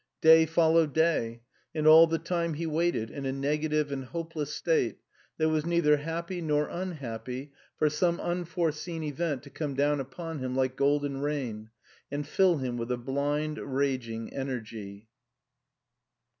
Day 0.19 0.47
followed 0.47 0.93
day, 0.95 1.43
and 1.75 1.85
all 1.85 2.07
the 2.07 2.17
time 2.17 2.55
he 2.55 2.65
waited 2.65 3.11
in 3.11 3.27
a 3.27 3.31
negative 3.31 3.91
and 3.91 4.05
hopeless 4.05 4.51
state 4.51 4.97
that 5.37 5.47
was 5.49 5.63
neither 5.63 5.97
happy 5.97 6.41
nor 6.41 6.67
unhappy 6.69 7.51
for 7.77 7.87
some 7.87 8.19
unforeseen 8.19 9.03
event 9.03 9.43
to 9.43 9.51
come 9.51 9.75
down 9.75 9.99
upon 9.99 10.39
him 10.39 10.55
like 10.55 10.75
golden 10.75 11.19
rain, 11.21 11.69
and 12.11 12.27
fill 12.27 12.57
him 12.57 12.77
with 12.77 12.91
a 12.91 12.97
blind, 12.97 13.59
raging 13.59 14.33
energy. 14.33 15.07